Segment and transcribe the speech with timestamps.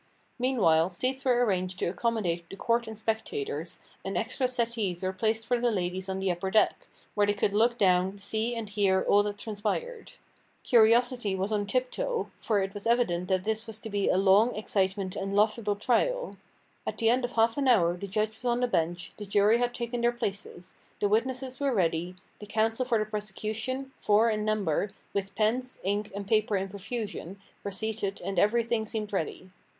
[0.39, 5.45] Meanwhile, seats were arranged to accommodate the court and spectators, and extra settees were placed
[5.45, 9.05] for the ladies on the upper deck, where they could look down, see and hear
[9.07, 10.13] all that transpired.
[10.63, 14.17] Curiosity was on tip toe, for it was evident that this was to be a
[14.17, 16.35] long, exciting and laughable trial.
[16.87, 19.59] At the end of half an hour the judge was on the bench, the jury
[19.59, 24.43] had taken their places; the witnesses were ready; the counsel for the prosecution, four in
[24.45, 29.51] number, with pens, ink, and paper in profusion, were seated and everything seemed ready.